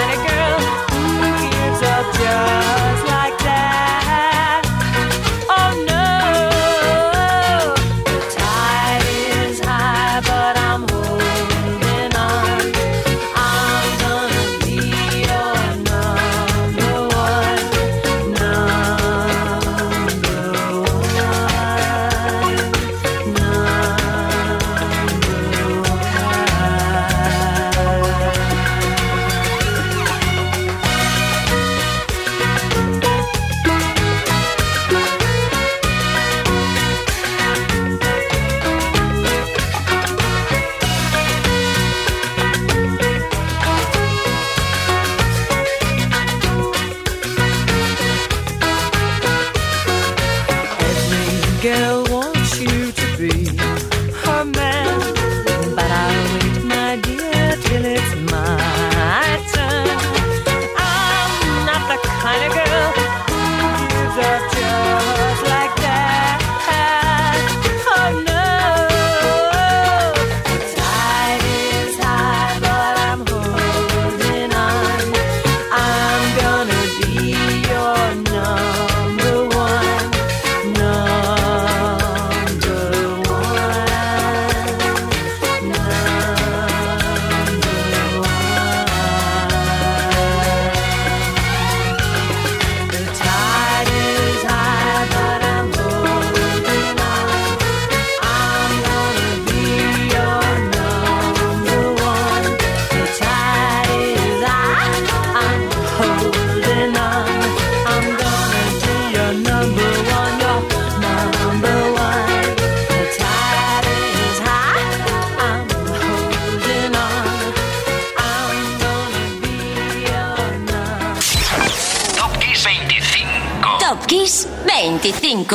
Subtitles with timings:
[0.00, 0.29] Monica.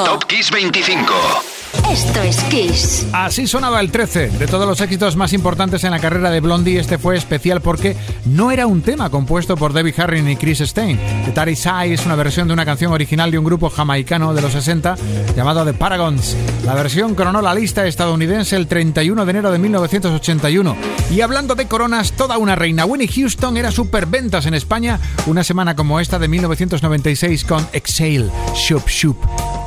[0.05, 1.64] Top Kiss 25.
[1.89, 3.07] Esto es Kiss.
[3.13, 4.29] Así sonaba el 13.
[4.29, 7.95] De todos los éxitos más importantes en la carrera de Blondie, este fue especial porque
[8.25, 10.99] no era un tema compuesto por Debbie Harry ni Chris Stein.
[11.25, 14.41] The Tari Sai es una versión de una canción original de un grupo jamaicano de
[14.41, 14.95] los 60
[15.35, 16.35] llamado The Paragons.
[16.65, 20.75] La versión coronó la lista estadounidense el 31 de enero de 1981.
[21.11, 22.85] Y hablando de coronas, toda una reina.
[22.85, 28.87] Winnie Houston era superventas en España una semana como esta de 1996 con Exhale, Shoop
[28.87, 29.17] Shoop.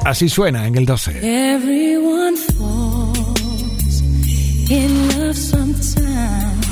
[0.08, 1.20] Así suena en el 12.
[1.22, 4.00] Everyone falls
[4.70, 6.66] in love sometimes.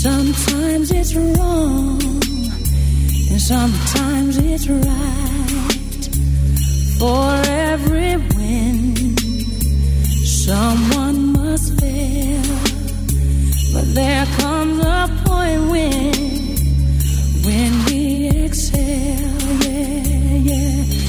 [0.00, 2.00] Sometimes it's wrong,
[3.30, 6.08] and sometimes it's right.
[7.00, 9.16] For every win,
[10.24, 12.42] someone must fail.
[13.74, 16.14] But there comes a point when,
[17.42, 21.07] when we exhale, yeah, yeah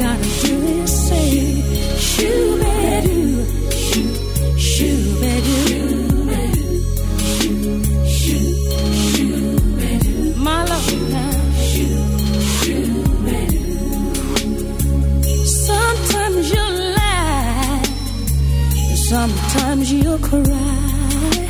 [0.00, 1.62] gotta do is say,
[1.98, 2.60] shoot,
[3.04, 3.44] do,
[4.58, 5.09] shoot.
[20.30, 21.48] cry.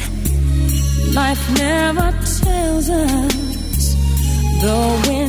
[1.13, 2.11] Life never
[2.41, 3.95] tells us
[4.63, 5.20] the way.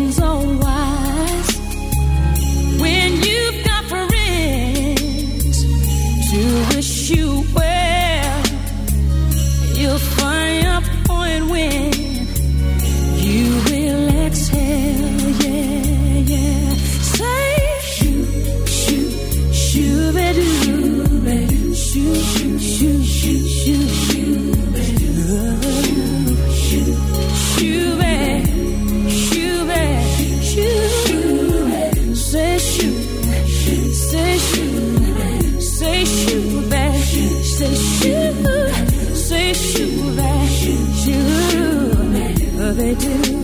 [42.74, 43.41] they do.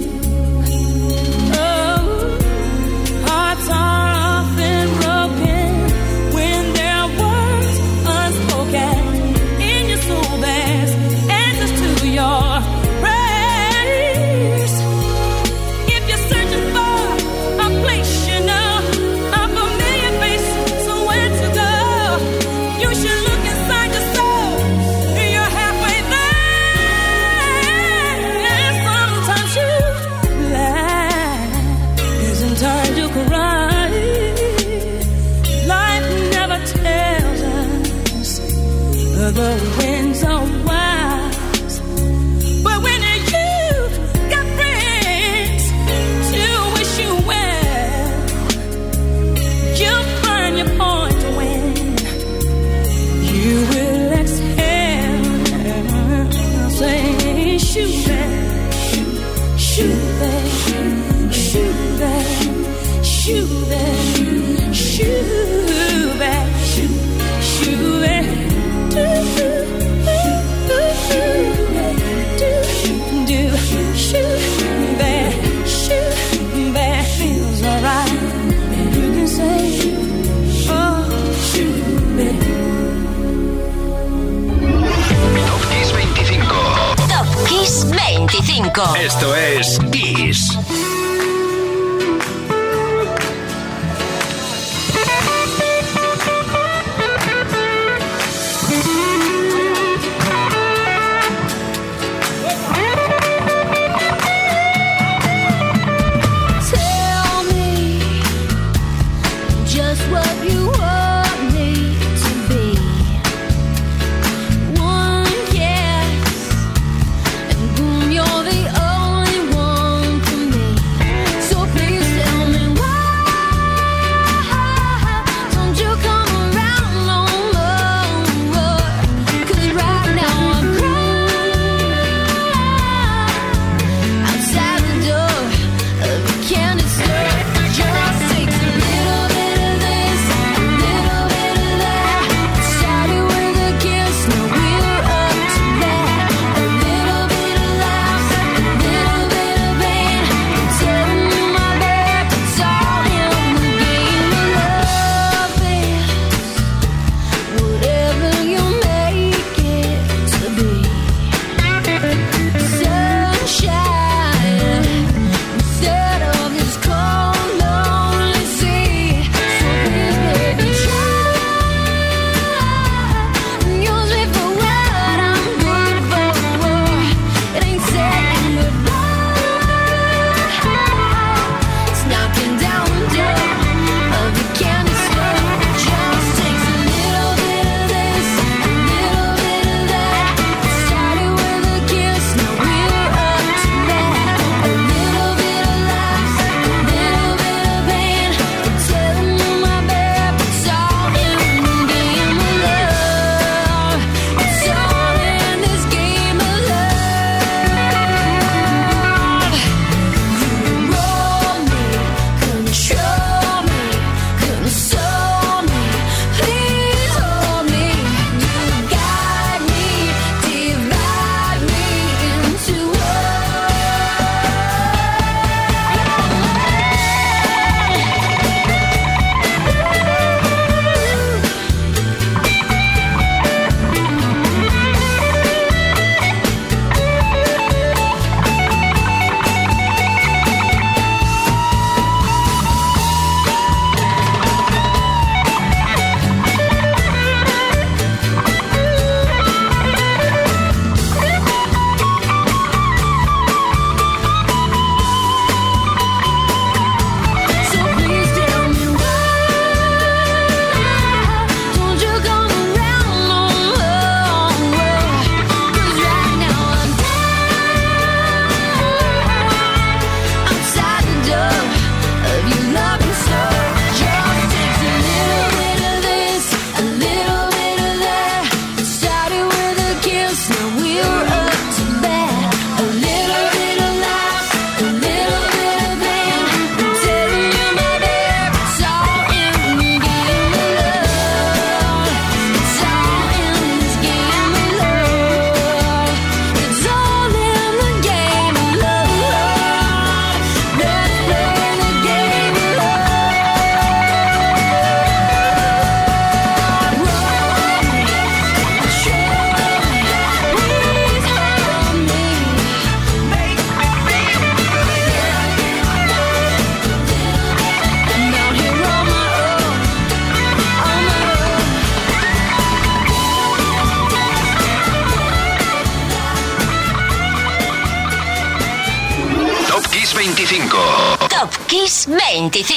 [39.38, 40.97] the winds are wild.
[88.78, 90.56] Esto es Kiss.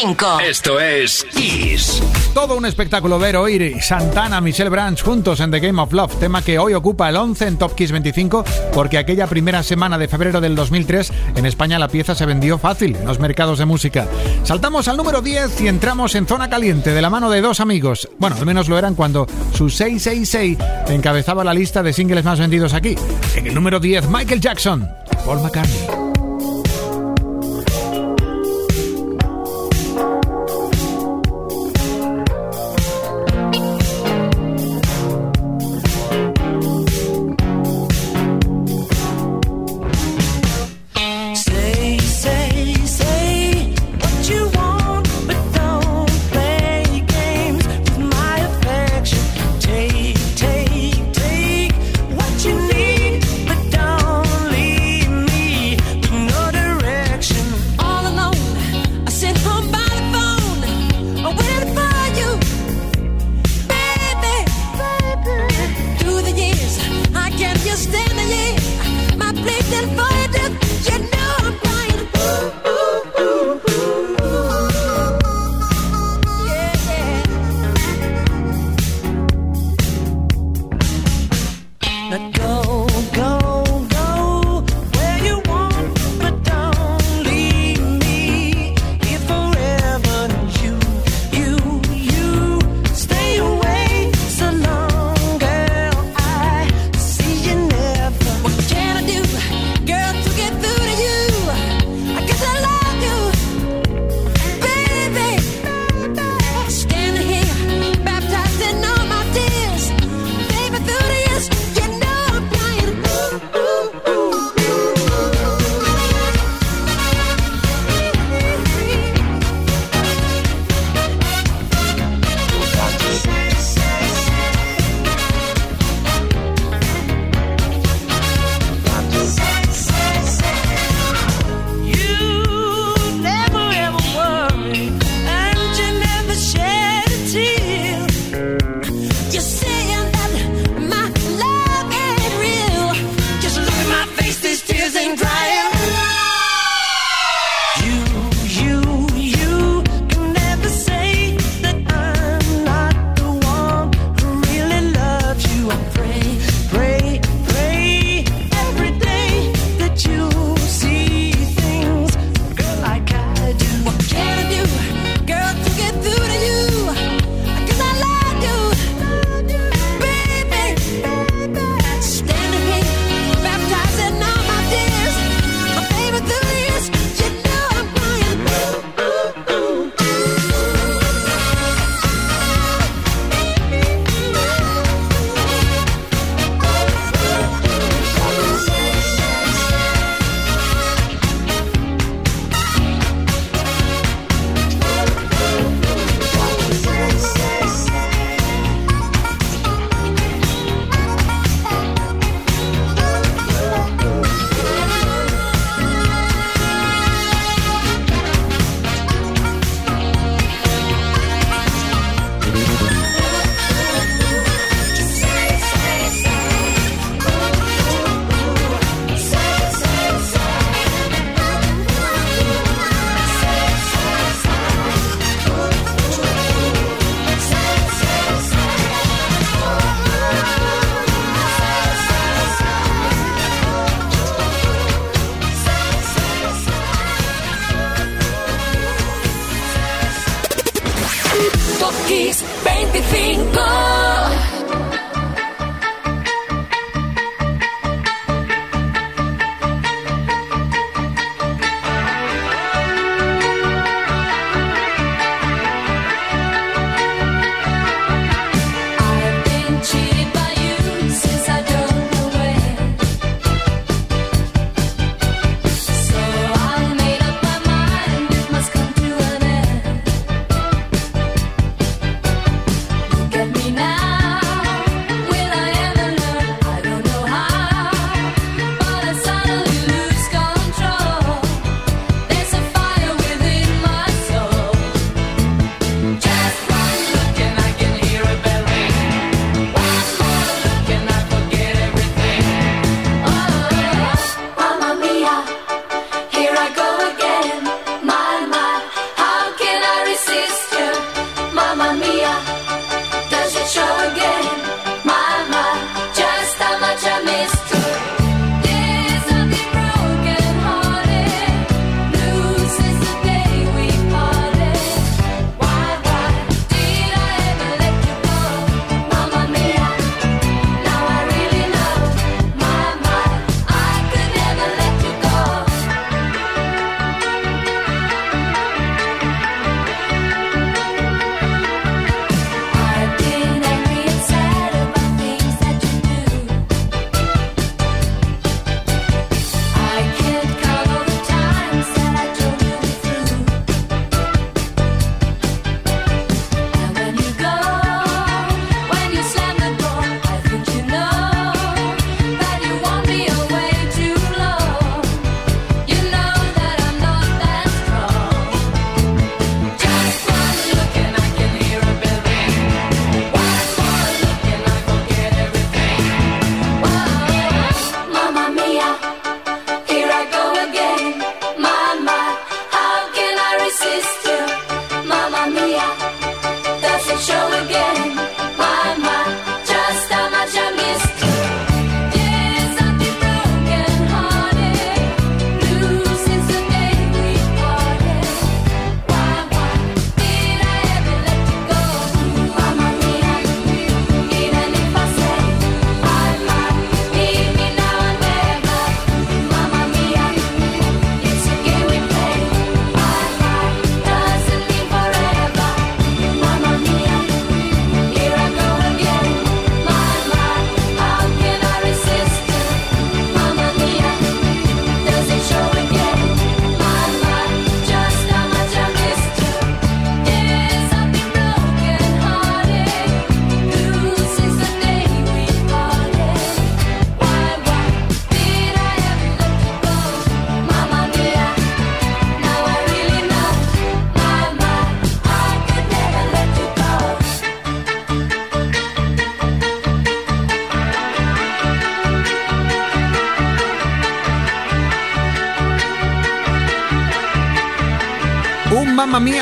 [0.02, 0.40] 25.
[0.40, 2.02] Esto es Kiss.
[2.32, 6.42] Todo un espectáculo ver, oír Santana, Michelle Branch juntos en The Game of Love, tema
[6.42, 10.40] que hoy ocupa el 11 en Top Kiss 25 porque aquella primera semana de febrero
[10.40, 14.06] del 2003 en España la pieza se vendió fácil en los mercados de música.
[14.44, 18.08] Saltamos al número 10 y entramos en zona caliente de la mano de dos amigos.
[18.18, 22.72] Bueno, al menos lo eran cuando su 666 encabezaba la lista de singles más vendidos
[22.72, 22.96] aquí.
[23.34, 24.88] En el número 10, Michael Jackson,
[25.26, 26.09] Paul McCartney.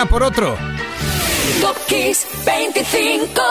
[0.06, 0.56] Por otro.
[1.60, 3.42] Top Kiss 25.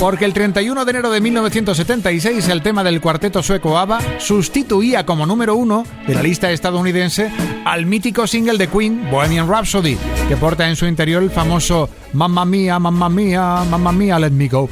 [0.00, 5.26] Porque el 31 de enero de 1976 el tema del cuarteto sueco ABBA sustituía como
[5.26, 7.30] número uno de la lista estadounidense
[7.64, 9.96] al mítico single de Queen Bohemian Rhapsody,
[10.28, 14.48] que porta en su interior el famoso Mamma Mía, Mamma Mía, Mamma Mía, Let Me
[14.48, 14.68] Go.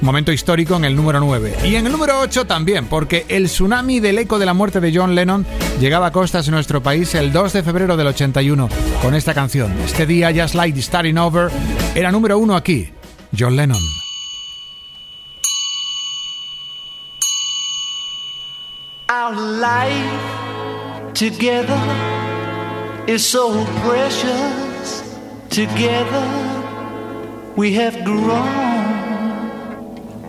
[0.00, 1.56] Momento histórico en el número 9.
[1.64, 4.92] Y en el número 8 también, porque el tsunami del eco de la muerte de
[4.94, 5.46] John Lennon
[5.80, 8.68] llegaba a costas de nuestro país el 2 de febrero del 81
[9.02, 9.72] con esta canción.
[9.84, 11.50] Este día, Just Like Starting Over,
[11.94, 12.90] era número 1 aquí,
[13.36, 13.80] John Lennon.
[19.08, 21.78] Our life together
[23.06, 25.02] is so precious.
[25.48, 26.26] Together
[27.56, 28.65] we have grown.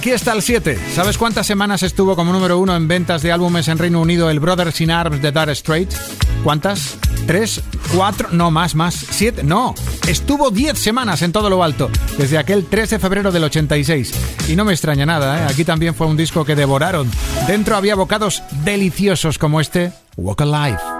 [0.00, 0.78] aquí está el 7.
[0.94, 4.40] ¿Sabes cuántas semanas estuvo como número uno en ventas de álbumes en Reino Unido el
[4.40, 5.94] Brothers in Arms de Dire Straits?
[6.42, 6.96] ¿Cuántas?
[7.26, 7.60] ¿Tres?
[7.94, 8.28] ¿Cuatro?
[8.32, 8.94] No, más, más.
[8.94, 9.42] ¿Siete?
[9.42, 9.74] No.
[10.08, 14.48] Estuvo 10 semanas en todo lo alto, desde aquel 3 de febrero del 86.
[14.48, 15.46] Y no me extraña nada, ¿eh?
[15.50, 17.10] aquí también fue un disco que devoraron.
[17.46, 20.99] Dentro había bocados deliciosos como este, Walk Alive.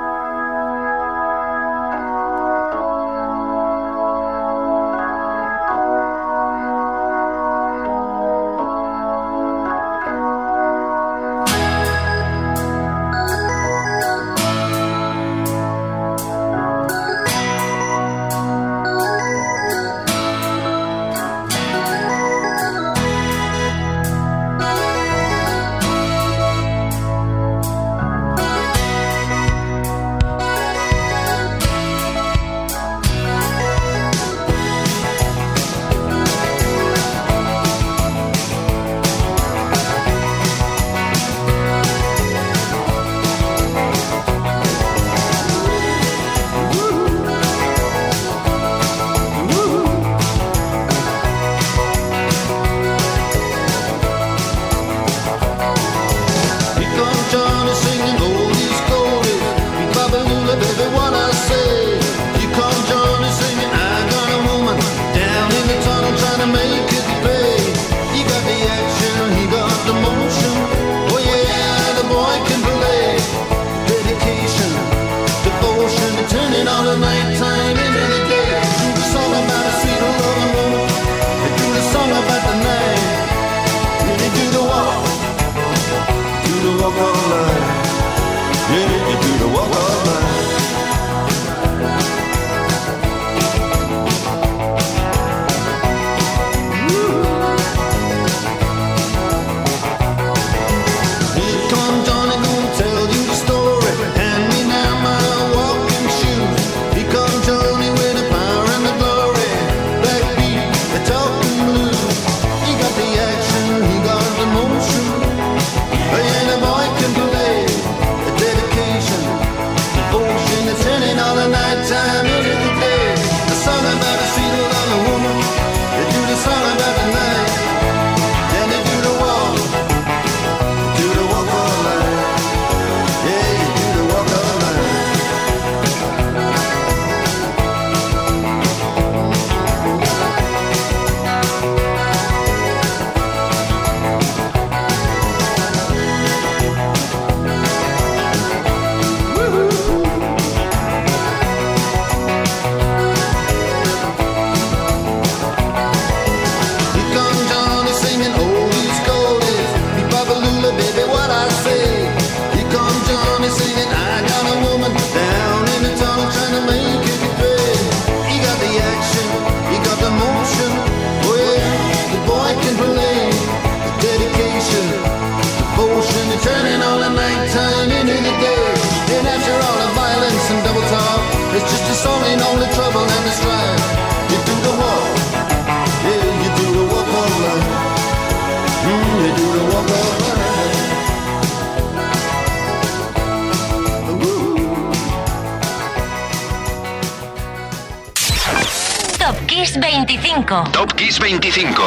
[199.71, 200.65] Kiss 25.
[200.73, 201.83] Top Kiss 25.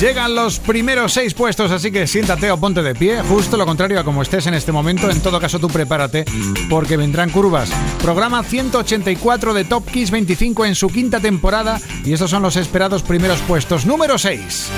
[0.00, 4.00] Llegan los primeros seis puestos, así que siéntate o ponte de pie, justo lo contrario
[4.00, 5.08] a como estés en este momento.
[5.08, 6.24] En todo caso, tú prepárate,
[6.68, 7.70] porque vendrán curvas.
[8.02, 13.04] Programa 184 de Top Kiss 25 en su quinta temporada, y estos son los esperados
[13.04, 13.86] primeros puestos.
[13.86, 14.70] Número 6.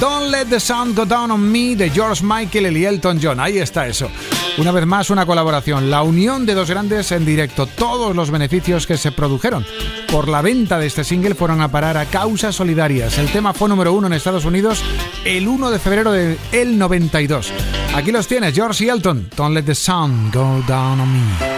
[0.00, 3.38] Don't Let the Sun Go Down on Me de George Michael y Elton John.
[3.38, 4.10] Ahí está eso.
[4.56, 5.90] Una vez más, una colaboración.
[5.90, 7.66] La unión de dos grandes en directo.
[7.66, 9.66] Todos los beneficios que se produjeron
[10.10, 13.18] por la venta de este single fueron a parar a causas solidarias.
[13.18, 14.82] El tema fue número uno en Estados Unidos
[15.26, 17.52] el 1 de febrero del 92.
[17.94, 19.28] Aquí los tienes, George y Elton.
[19.36, 21.49] Don't let the sun go down on me.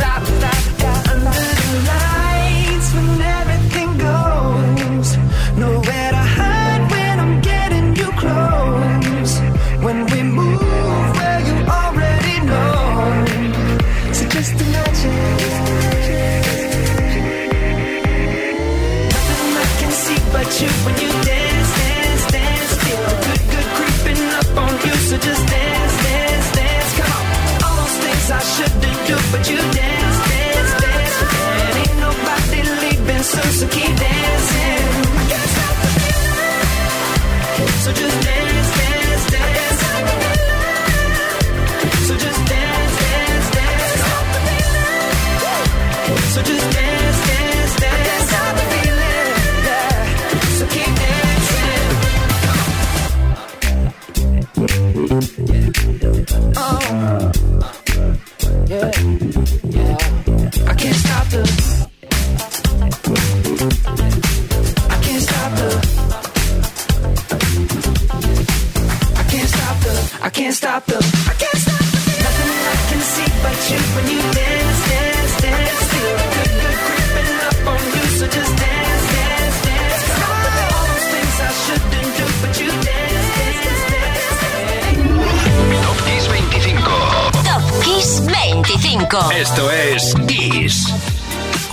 [89.11, 89.31] 25.
[89.31, 90.93] Esto es Kiss.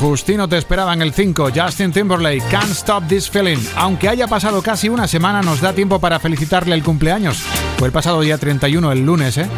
[0.00, 3.58] Justino te esperaba en el 5, Justin Timberlake, Can't Stop This Feeling.
[3.76, 7.38] Aunque haya pasado casi una semana, nos da tiempo para felicitarle el cumpleaños.
[7.78, 9.48] Fue el pasado día 31, el lunes, ¿eh?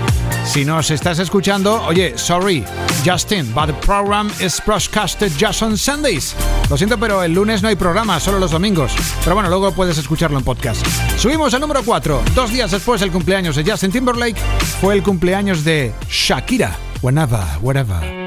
[0.44, 2.64] Si nos estás escuchando, oye, sorry,
[3.04, 6.34] Justin, but the program is broadcasted just on Sundays.
[6.68, 8.92] Lo siento, pero el lunes no hay programa, solo los domingos.
[9.22, 10.84] Pero bueno, luego puedes escucharlo en podcast.
[11.18, 12.22] Subimos al número 4.
[12.34, 14.38] Dos días después del cumpleaños de Justin Timberlake,
[14.80, 16.89] fue el cumpleaños de Shakira.
[17.02, 18.19] whenever, whatever.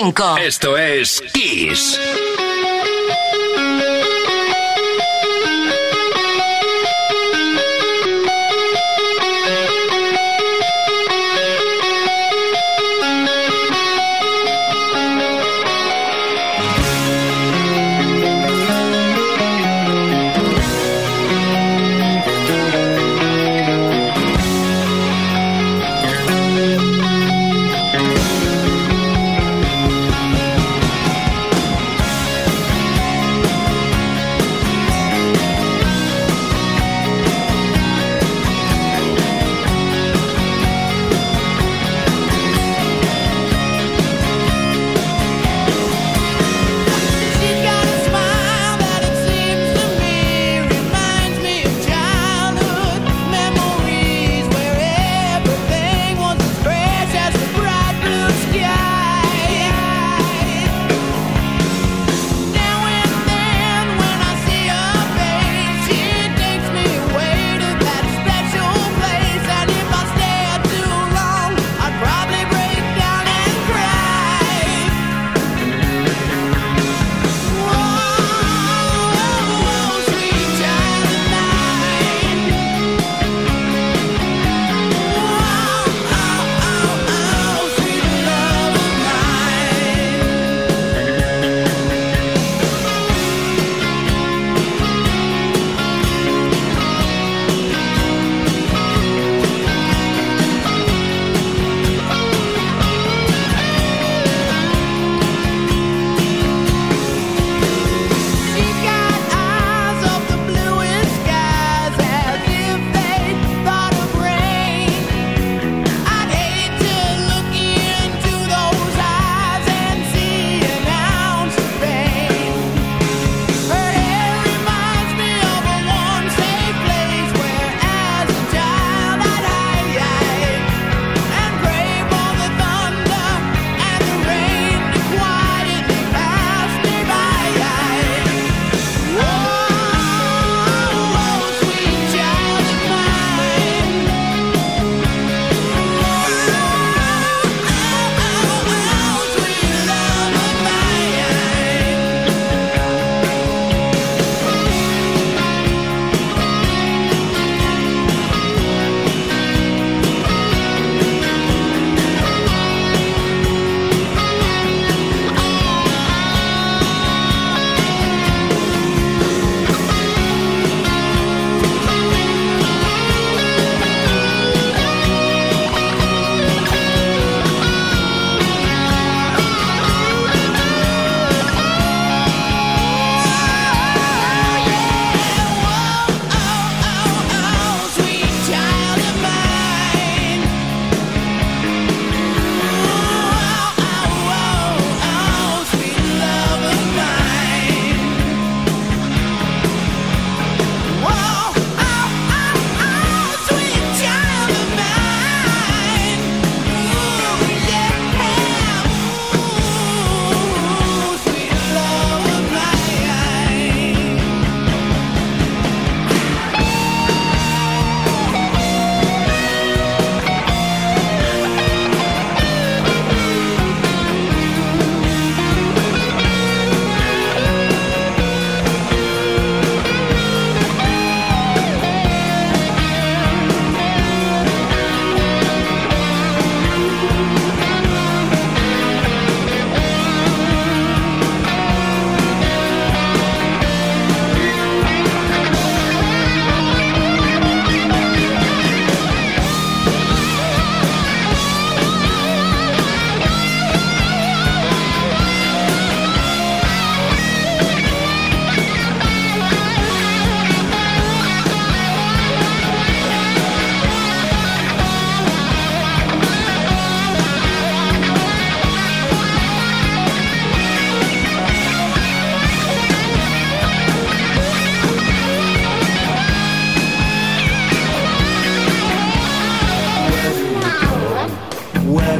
[0.00, 0.38] 25.
[0.38, 2.39] Esto es Kiss.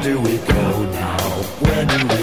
[0.03, 1.19] do we go now?
[1.61, 2.20] Where do we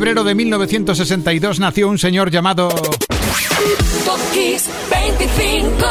[0.00, 5.86] febrero de 1962 nació un señor llamado Top Kiss 25.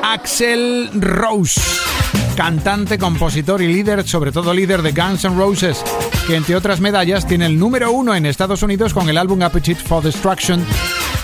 [0.00, 1.60] Axel Rose.
[2.36, 5.82] Cantante, compositor y líder, sobre todo líder de Guns N' Roses,
[6.28, 9.82] que entre otras medallas tiene el número uno en Estados Unidos con el álbum Appetite
[9.82, 10.64] for Destruction,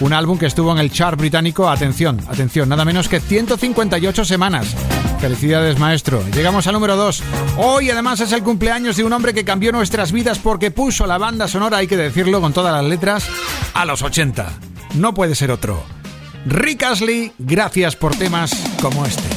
[0.01, 4.75] un álbum que estuvo en el chart británico, atención, atención, nada menos que 158 semanas.
[5.21, 6.25] Felicidades, maestro.
[6.35, 7.23] Llegamos al número 2.
[7.59, 11.18] Hoy además es el cumpleaños de un hombre que cambió nuestras vidas porque puso la
[11.18, 13.29] banda sonora, hay que decirlo con todas las letras,
[13.75, 14.51] a los 80.
[14.95, 15.83] No puede ser otro.
[16.47, 18.51] Rick Astley, gracias por temas
[18.81, 19.30] como este.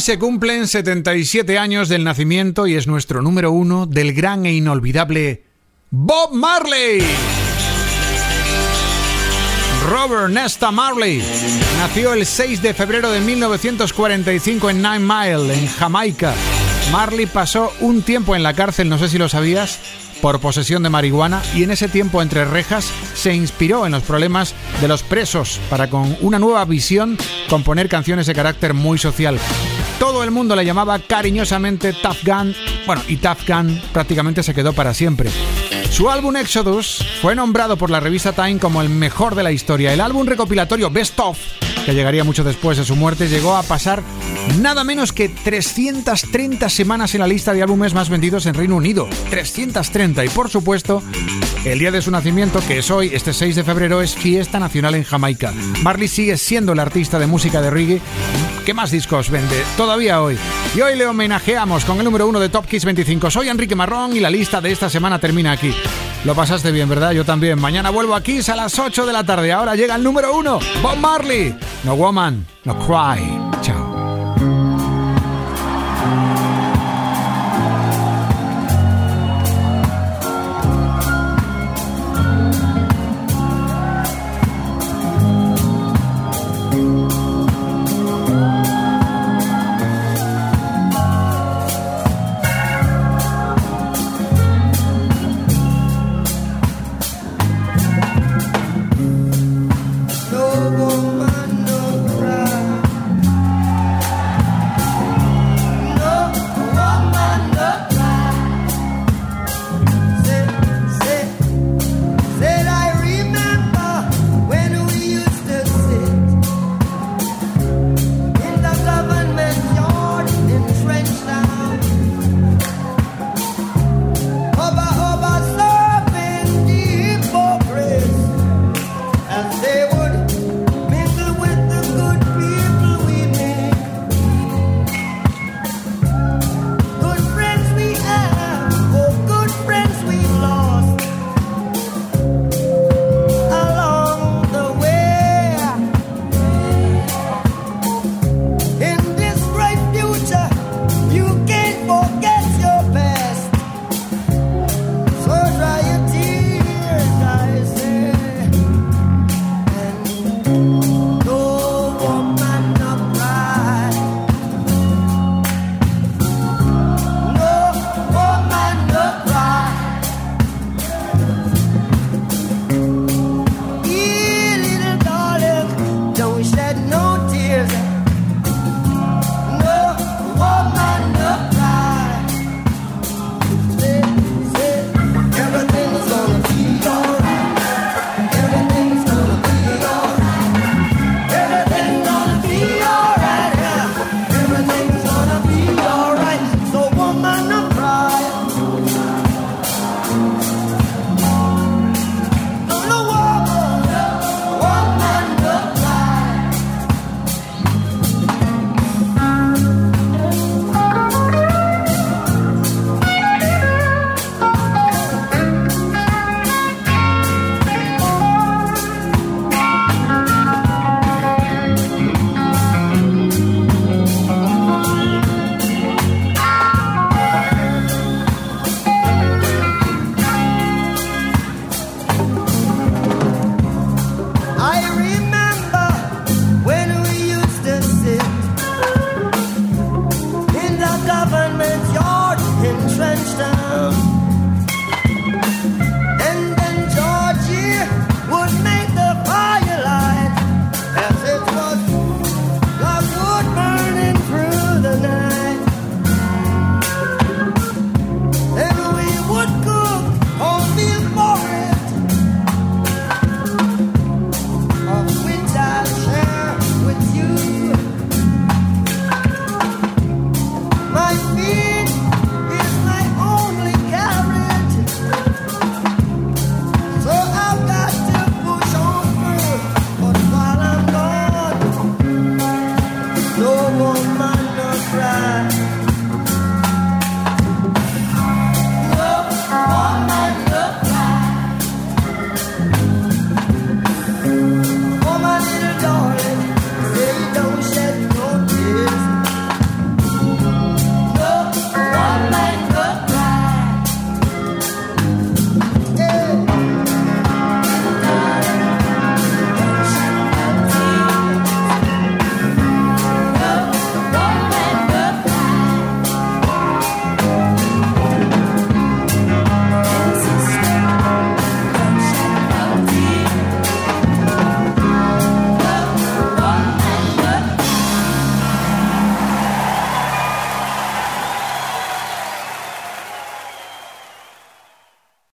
[0.00, 5.44] Se cumplen 77 años del nacimiento y es nuestro número uno del gran e inolvidable
[5.90, 7.02] Bob Marley.
[9.90, 11.22] Robert Nesta Marley
[11.76, 16.32] nació el 6 de febrero de 1945 en Nine Mile, en Jamaica.
[16.90, 19.80] Marley pasó un tiempo en la cárcel, no sé si lo sabías,
[20.22, 24.54] por posesión de marihuana y en ese tiempo entre rejas se inspiró en los problemas
[24.80, 27.18] de los presos para con una nueva visión
[27.50, 29.38] componer canciones de carácter muy social.
[30.00, 34.72] Todo el mundo le llamaba cariñosamente Tough Gun, bueno, y Tough Gun prácticamente se quedó
[34.72, 35.28] para siempre.
[35.90, 39.92] Su álbum Exodus fue nombrado por la revista Time como el mejor de la historia.
[39.92, 41.38] El álbum recopilatorio Best Of,
[41.84, 44.02] que llegaría mucho después de su muerte, llegó a pasar
[44.60, 49.08] nada menos que 330 semanas en la lista de álbumes más vendidos en Reino Unido.
[49.30, 50.24] 330.
[50.24, 51.02] Y por supuesto,
[51.64, 54.94] el día de su nacimiento, que es hoy, este 6 de febrero, es fiesta nacional
[54.94, 55.52] en Jamaica.
[55.82, 58.00] Marley sigue siendo el artista de música de reggae
[58.64, 60.38] que más discos vende todavía hoy.
[60.74, 63.30] Y hoy le homenajeamos con el número uno de Top Kiss 25.
[63.30, 65.74] Soy Enrique Marrón y la lista de esta semana termina aquí.
[66.24, 67.12] Lo pasaste bien, ¿verdad?
[67.12, 67.58] Yo también.
[67.60, 69.52] Mañana vuelvo a Kiss a las 8 de la tarde.
[69.52, 71.56] Ahora llega el número uno, Bob Marley.
[71.84, 73.79] No woman, no cry.